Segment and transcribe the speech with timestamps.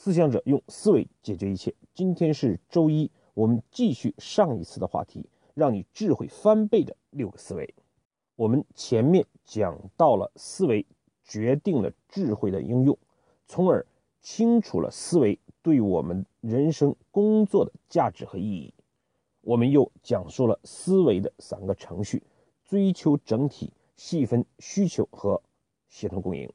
[0.00, 1.74] 思想者用思维解决一切。
[1.92, 7.74] 今天是周一，我们继续上一次的话题，让你智慧翻倍的六个思维。
[8.36, 10.86] 我们前面讲到了思维
[11.24, 12.96] 决定了智慧的应用，
[13.44, 13.84] 从而
[14.20, 18.72] 清楚了思维对我们人生工作的价值和意义。
[19.40, 22.22] 我们又讲述了思维的三个程序：
[22.64, 25.42] 追求整体、细分需求和
[25.88, 26.48] 协同共赢。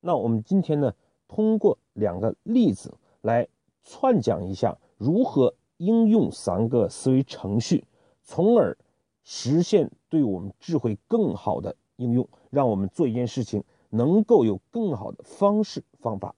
[0.00, 0.94] 那我们今天呢？
[1.28, 3.46] 通过两个例子来
[3.84, 7.84] 串讲一下如何应用三个思维程序，
[8.22, 8.76] 从而
[9.22, 16.34] 实现对我们智慧更好的应用，让我们做一件事情能够有更好的方式方法。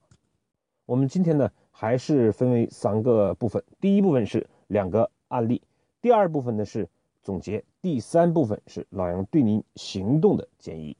[0.85, 5.61] 我们今天呢，还是分为三个部分，第一部分是两个案例，
[6.01, 6.87] 第二部分呢是
[7.23, 10.97] 总结，第三部分是老杨对您行动的建议。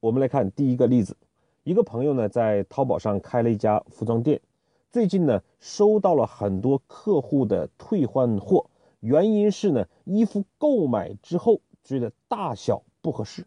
[0.00, 1.16] 我们来看第一个例子。
[1.70, 4.40] 一个朋友呢，在淘宝上开了一家服装店，
[4.90, 8.68] 最近呢，收到了很多客户的退换货，
[8.98, 13.46] 原因是呢，衣服购买之后觉得大小不合适，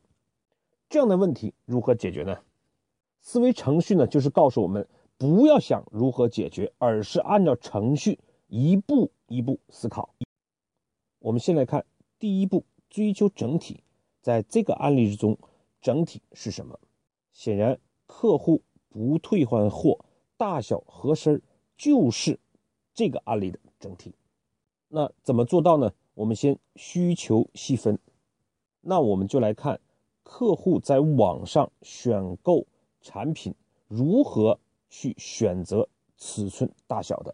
[0.87, 2.37] 这样的问题如何解决呢？
[3.19, 10.15] 思维程序呢，就是告诉我们不要想如何解决，而是按照程序一步一步思考。
[11.19, 11.85] 我们先来看
[12.19, 13.83] 第一步，追求整体，
[14.21, 15.37] 在这个案例之中，
[15.81, 16.79] 整体是什么？
[17.33, 17.77] 显然。
[18.15, 20.05] 客户不退换货，
[20.37, 21.41] 大小合身
[21.75, 22.39] 就是
[22.93, 24.13] 这个案例的整体。
[24.87, 25.91] 那怎么做到呢？
[26.13, 27.97] 我们先需求细分。
[28.81, 29.81] 那我们就来看
[30.21, 32.65] 客户在网上选购
[33.01, 33.53] 产品
[33.87, 34.57] 如何
[34.89, 37.33] 去选择尺寸大小的。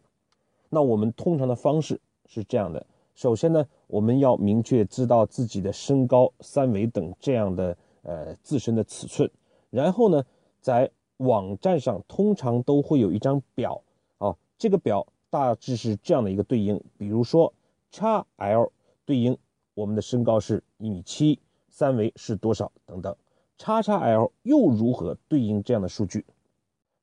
[0.70, 9.30] 那我们通常的方式是这样的：首先呢，我们要明确知道自己的身高、三围等这样的呃自身的尺寸，
[9.70, 10.24] 然后呢。
[10.62, 13.82] 在网站上通常都会有一张表
[14.18, 17.54] 啊，这个表大致是这样的一个对应，比如说
[17.92, 18.72] XL
[19.06, 19.38] 对应
[19.74, 21.40] 我们的身高是一米七，
[21.70, 23.16] 三围是多少等等
[23.58, 26.26] ，XXL 又如何对应这样的数据？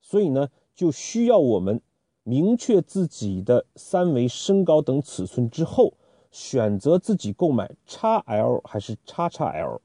[0.01, 1.81] 所以呢，就需要我们
[2.23, 5.95] 明确自己的三围、身高等尺寸之后，
[6.31, 9.81] 选择自己购买 XL 还是 XXL，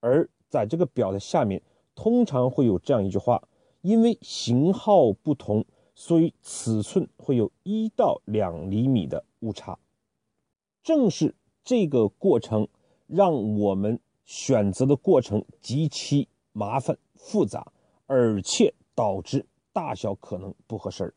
[0.00, 1.62] 而在这个表的下面。
[1.96, 3.48] 通常会有这样一句话：
[3.80, 5.64] 因为型号不同，
[5.96, 9.76] 所以尺寸会有一到两厘米的误差。
[10.84, 11.34] 正是
[11.64, 12.68] 这个过程，
[13.08, 17.72] 让我们选择的过程极其麻烦复杂，
[18.06, 21.12] 而且导致大小可能不合身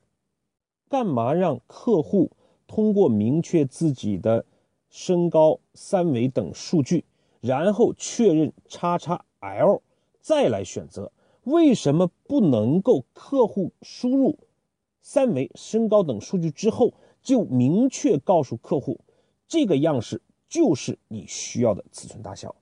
[0.87, 2.31] 干嘛让客户
[2.65, 4.45] 通过明确自己的
[4.89, 7.05] 身高、三围等数据，
[7.41, 9.83] 然后确认叉叉 L？
[10.29, 11.11] 再来选择，
[11.45, 14.37] 为什么不能够客户输入
[15.01, 18.99] 三维、身高等数据之后，就明确告诉客户，
[19.47, 22.55] 这个样式就是你需要的尺寸大小？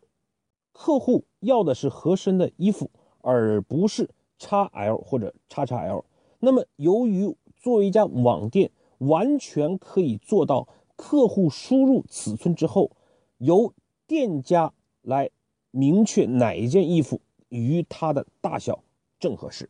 [0.72, 2.89] 客户要的是合身的衣服，
[3.19, 6.05] 而不是 XL 或者 XXL。
[6.39, 12.91] 那么，由于作为一家网店，完全可以做到客户输入尺寸之后，
[13.39, 13.73] 由
[14.07, 15.31] 店家来
[15.72, 17.19] 明确哪一件衣服。
[17.50, 18.84] 与它的大小
[19.19, 19.69] 正合适，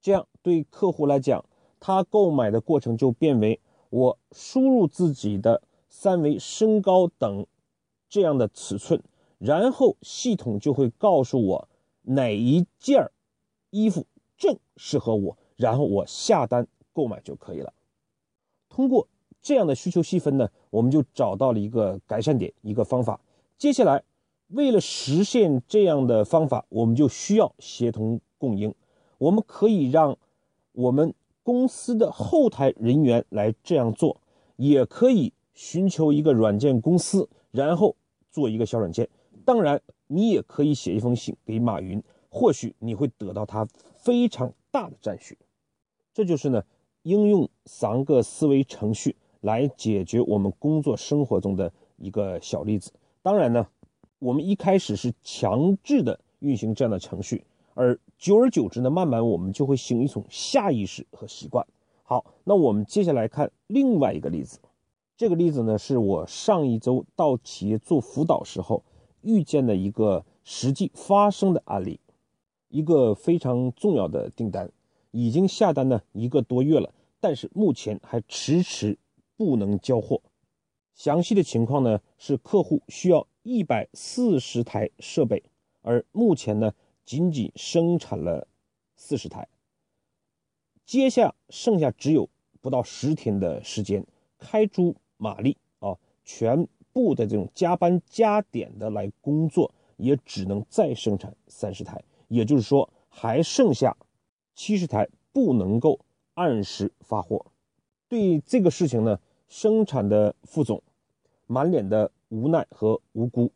[0.00, 1.44] 这样对客户来讲，
[1.80, 3.60] 他购买的过程就变为
[3.90, 7.46] 我输入自己的三围、身高等
[8.08, 9.02] 这样的尺寸，
[9.38, 11.68] 然后系统就会告诉我
[12.02, 13.10] 哪一件
[13.70, 14.06] 衣服
[14.36, 17.72] 正适合我，然后我下单购买就可以了。
[18.68, 19.08] 通过
[19.42, 23.20] 这样的需求细分呢，我们就找到了一个改善点，一个方法。
[23.58, 24.02] 接下来。
[24.48, 28.74] 为了实现这样的方法，我们就需要协同共赢。
[29.18, 30.18] 我们可以让
[30.72, 34.20] 我们公司的后台人员来这样做，
[34.56, 37.96] 也可以寻求一个软件公司，然后
[38.30, 39.08] 做一个小软件。
[39.44, 43.66] 当然，你也可以写一封信给马云，或许你会得到他
[43.96, 45.38] 非常大的赞许。
[46.12, 46.62] 这就是呢，
[47.02, 52.92] 应用三个思维程序来解决我们工作生活中的一个小例子。
[53.22, 53.66] 当然呢。
[54.24, 57.44] 我们一开始是强制的运行这样的程序，
[57.74, 61.66] 而久而久之呢，慢慢我们就会形成一种下意识和习惯。
[62.04, 64.58] 好，那我们接下来看另外一个例子。
[65.18, 68.82] 这个例子呢，是我上一周到企业做辅导时候
[69.20, 72.00] 遇见的一个实际发生的案例。
[72.70, 74.72] 一个非常重要的订单，
[75.10, 78.96] 已经下单呢一个多月了，但是目前还迟迟
[79.36, 80.22] 不能交货。
[80.94, 83.26] 详细的情况呢，是客户需要。
[83.46, 85.42] 一百四十台设备，
[85.82, 86.72] 而目前呢，
[87.04, 88.48] 仅仅生产了
[88.96, 89.46] 四十台。
[90.86, 92.30] 接下剩下只有
[92.62, 94.06] 不到十天的时间，
[94.38, 103.94] 开足马力啊，全部的这种加班加点的来工作，也只能再生产三十台，也就是说还剩下
[104.54, 106.00] 七十台不能够
[106.32, 107.44] 按时发货。
[108.08, 109.20] 对这个事情呢，
[109.54, 110.82] 生产的副总
[111.46, 113.52] 满脸的无奈和无辜，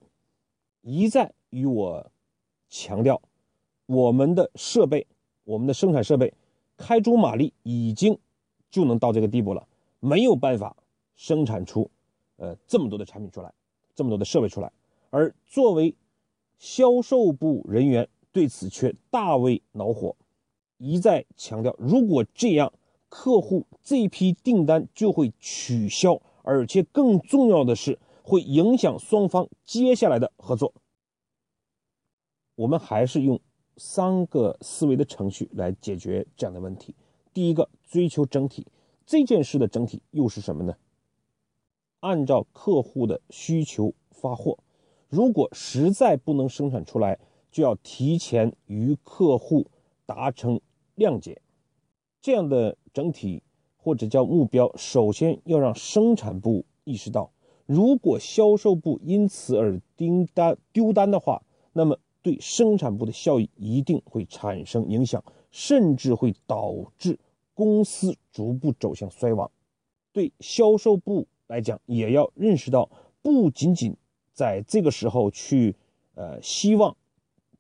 [0.81, 2.13] 一再与我
[2.69, 3.21] 强调，
[3.87, 5.05] 我们的设备，
[5.43, 6.33] 我们的生产设备。
[6.77, 8.17] 开足马力已经
[8.71, 9.67] 就能到这个地步了，
[9.99, 10.77] 没有办法
[11.17, 11.91] 生产出
[12.37, 13.53] 呃这么多的产品出来，
[13.97, 14.71] 这么多的设备出来。
[15.11, 15.97] 而作为
[16.61, 20.15] 销售部人员对此却大为恼火，
[20.77, 22.73] 一再强调，如果这样，
[23.09, 30.73] 客户这批订单就会取消，而且更重要的是会影响双方接下来的合作。
[32.55, 33.41] 我们还是用。
[33.81, 36.97] 三个思维的程序来解决这样的问题。
[37.33, 38.67] 第一个，追求整体，
[39.07, 40.75] 这件事的整体又是什么呢？
[42.01, 44.59] 按照客户的需求发货，
[45.09, 47.21] 如果实在不能生产出来，
[47.53, 49.69] 就要提前与客户
[50.05, 50.61] 达成
[50.97, 51.41] 谅解。
[52.21, 53.41] 这样的整体
[53.77, 57.31] 或者叫目标，首先要让生产部意识到，
[57.65, 61.41] 如果销售部因此而订单丢单的话，
[61.73, 61.97] 那么。
[62.21, 65.23] 对生产部的效益一定会产生影响，
[65.53, 67.17] 甚至会导致
[67.55, 69.49] 公司逐步走向衰亡。
[70.13, 72.91] 对销售部来讲，也要认识到，
[73.23, 73.97] 不仅仅
[74.33, 75.77] 在这个时候去，
[76.17, 76.95] 呃，希望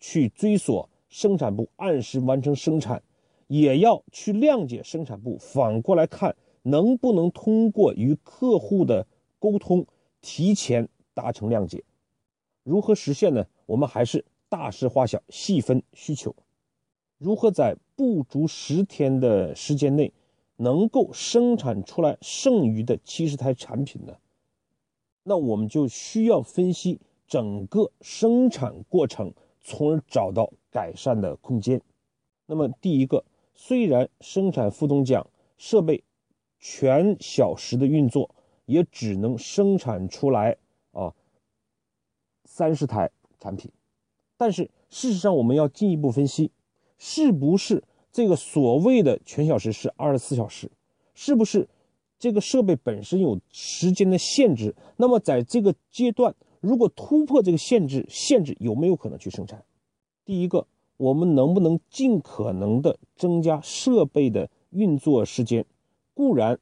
[0.00, 3.00] 去追索生产部按时完成生产，
[3.48, 5.36] 也要去谅解生产部。
[5.36, 9.06] 反过来看，能不能通过与客户的
[9.38, 9.84] 沟通，
[10.22, 11.82] 提前达成谅解？
[12.62, 13.44] 如何实现呢？
[13.66, 14.24] 我们还是。
[14.50, 16.34] 大事化小，细分需求，
[17.18, 20.10] 如何在不足十天的时间内
[20.56, 24.16] 能够生产出来剩余的七十台产品呢？
[25.22, 31.82] 那我们就需要分析整个生产过程，从而找到改善的空间。
[32.46, 33.22] 那么，第一个，
[33.60, 36.04] 虽然生产副总讲设备
[36.60, 38.32] 全小时的运作，
[38.66, 40.56] 也只能生产出来
[40.92, 41.12] 啊
[42.44, 43.10] 三十台
[43.40, 43.72] 产品。
[44.36, 46.52] 但是事实上，我们要进一步分析，
[46.98, 47.82] 是不是
[48.12, 50.70] 这个所谓的全小时是二十四小时？
[51.14, 51.68] 是不是
[52.16, 54.76] 这个设备本身有时间的限制？
[54.96, 59.64] 那么在这个阶段，如果突破这个限制，限制有没有可能去生产？
[60.24, 65.64] 第一个，我们能不能尽可能的增加设备的运作时间？
[66.12, 66.58] 固然，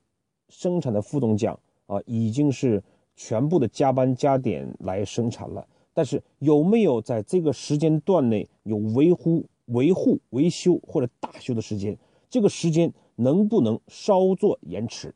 [0.51, 2.85] 生产的副总讲啊，已经是
[3.17, 5.67] 全部的加班加点来生产了。
[5.95, 11.97] 但是有没有在这个时间段内有维护、维护、维修或者大修的时间？
[12.29, 15.15] 这个时间能不能稍作延迟？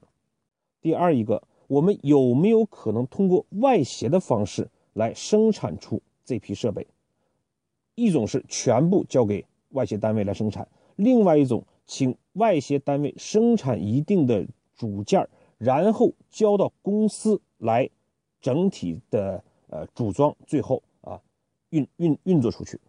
[0.80, 6.86] 第二一个，我们有没有可能通过外协的方式来生产出这批设备？
[8.00, 10.66] 一种是全部交给外协单位来生产，
[10.96, 17.90] 另外一种请外协单位生产一定的组件，然后交到公司来
[18.40, 19.44] 整体的。
[19.72, 21.22] 呃，组装最后啊，
[21.68, 22.80] 运运运作出去。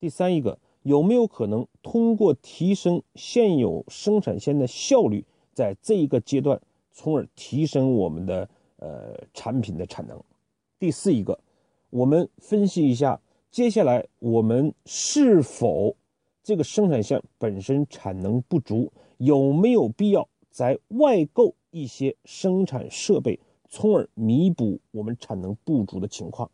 [0.00, 10.20] 第三一个，有没有可能通过提升现有生产线的效率，在这一个阶段，从而提升我们的呃产品的产能？
[10.80, 11.38] 第四一个，
[11.90, 13.20] 我们分析一下，
[13.54, 15.94] 接下来我们是否
[16.42, 23.38] 这个生产线本身产能不足，有没有必要再外购一些生产设备？
[23.68, 26.50] 从而弥补我们产能不足的情况，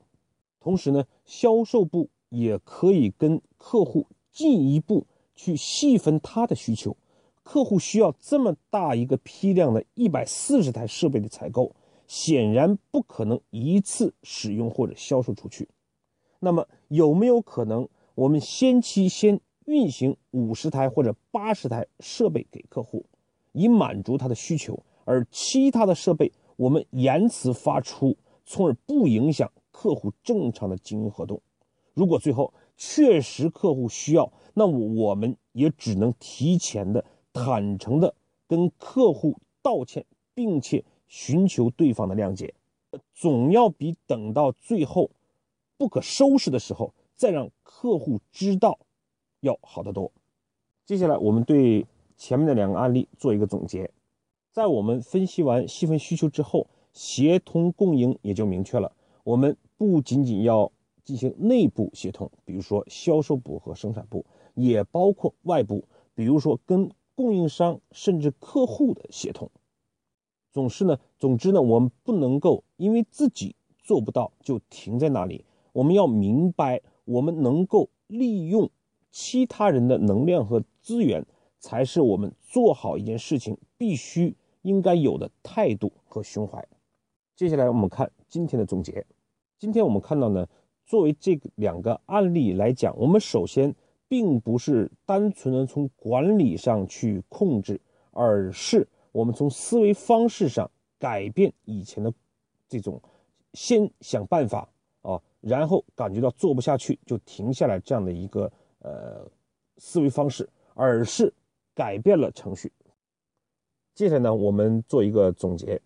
[0.61, 6.95] 同时呢，销售部也可以跟客户进一步去细分他的需求。
[7.43, 11.75] 客户需要这么大一个批量的一百四十台设备的采购，
[12.07, 15.67] 显然不可能一次使用或者销售出去。
[16.43, 23.07] 那么有没有可能，我们先期先运行五十台或者八十台设备给客户，
[23.53, 26.33] 以满足他的需求，而其他的设备？
[26.57, 31.41] 我们延迟发出，从而不影响客户正常的经营活动。
[31.95, 38.13] 如果最后确实客户需要，那我们也只能提前的、坦诚的
[38.49, 40.05] 跟客户道歉，
[40.35, 42.53] 并且寻求对方的谅解，
[43.15, 45.09] 总要比等到最后
[45.81, 48.79] 不可收拾的时候再让客户知道
[49.41, 50.13] 要好得多。
[50.85, 51.87] 接下来，我们对
[52.19, 53.91] 前面的两个案例做一个总结。
[54.53, 58.93] 在我们分析完细分需求之后，协同共赢也就明确了。
[59.25, 60.71] 我们不仅仅要
[61.03, 69.51] 进行内部协同，比如说销售部和生产部，也包括外部，比如说跟供应商甚至客户的协同。
[70.53, 75.47] 总是呢，总之呢，我们不能够因为自己做不到就停在那里。
[75.73, 78.71] 我们要明白，我们能够利用
[79.11, 81.25] 其他人的能量和资源，
[81.59, 86.67] 才是我们做好一件事情必须应该有的态度和胸怀。
[87.37, 89.07] 接下来我们看今天的总结。
[89.59, 90.47] 今天我们看到呢，
[90.87, 93.75] 作为这两个案例来讲，我们首先
[94.09, 98.89] 并不是单纯的从管理上去控制，而是。
[99.13, 102.13] 我们从思维方式上改变以前的
[102.69, 103.03] 这种
[103.55, 104.69] 先想办法
[105.03, 109.27] 啊，然后感觉到做不下去就停下来这样的一个呃
[109.79, 111.33] 思维方式，而是
[111.75, 112.73] 改变了程序。
[113.95, 115.81] 接下来呢，我们做一个总结。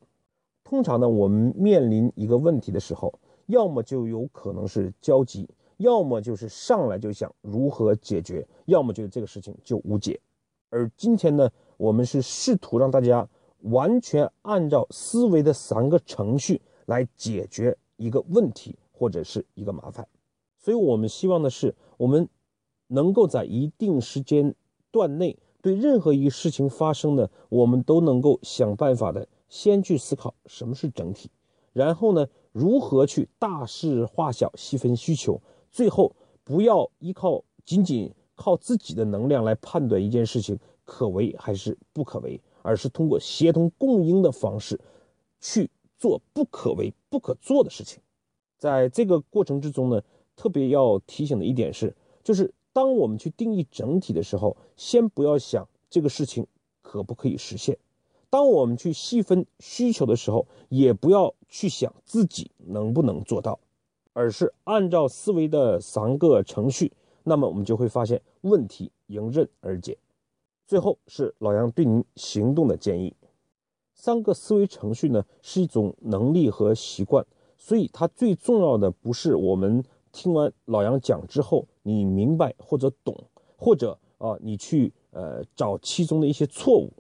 [0.63, 3.13] 通常呢，我们面临一个问题的时候，
[3.47, 10.21] 要么就有可能是焦急，要么就是上来就想如何解决，要么就是这个事情就无解。
[10.71, 11.51] 而今天呢？
[11.77, 13.29] 我们是试图让大家
[13.63, 20.09] 完全按照思维的三个程序来解决一个问题或者是一个麻烦，
[20.59, 22.27] 所以我们希望的是，我们
[22.87, 24.55] 能够在一定时间
[24.91, 31.29] 段内对任何一个事情发生的，我们都能够想办法的先去思考什么是整体，
[31.75, 35.39] 然后呢，如何去大事化小、细分需求，
[35.71, 40.59] 最后不要依靠仅仅靠自己的能量来判断一件事情。
[40.87, 44.81] 可为还是不可为，而是通过协同共赢的方式
[45.41, 48.03] 去做不可为、不可做的事情。
[48.65, 50.03] 在这个过程之中呢，
[50.35, 56.47] 特别要提醒的一点是，就是当我们去定义整体的时候，先不要想这个事情
[56.81, 57.77] 可不可以实现；
[58.31, 63.61] 当我们去细分需求的时候，也不要去想自己能不能做到，
[64.15, 66.91] 而是按照思维的三个程序，
[67.23, 69.99] 那么我们就会发现问题迎刃而解。
[70.67, 73.13] 最后是老杨对您行动的建议。
[73.93, 77.27] 三个思维程序呢是一种能力和习惯，
[77.67, 83.17] 所以它最重要的不是我们听完老杨讲之后你明白或者懂，
[83.57, 86.93] 或者啊你去呃找其中的一些错误，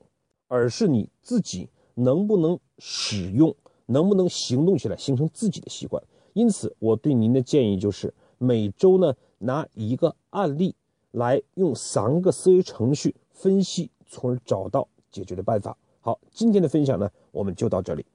[0.49, 3.54] 而是你自己能不能使用，
[3.85, 6.02] 能不能行动起来，形成自己的习惯。
[6.33, 10.75] 因此，我对您的建议就是每周呢拿一个案例
[11.11, 13.14] 来用三个思维程序。
[13.33, 15.76] 分析，从而找到解决的办法。
[16.00, 18.06] 好，今天的分享呢，我们就到这里。